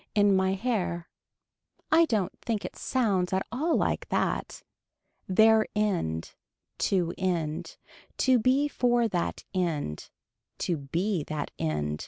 In 0.15 0.35
my 0.35 0.53
hair. 0.55 1.07
I 1.91 2.05
don't 2.05 2.33
think 2.41 2.65
it 2.65 2.75
sounds 2.75 3.33
at 3.33 3.45
all 3.51 3.75
like 3.77 4.09
that. 4.09 4.63
Their 5.27 5.67
end. 5.75 6.33
To 6.89 7.13
end. 7.19 7.77
To 8.17 8.39
be 8.39 8.67
for 8.67 9.07
that 9.07 9.43
end. 9.53 10.09
To 10.57 10.77
be 10.77 11.23
that 11.25 11.51
end. 11.59 11.99